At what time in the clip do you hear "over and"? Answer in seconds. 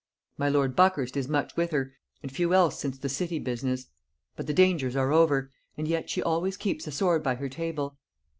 5.11-5.87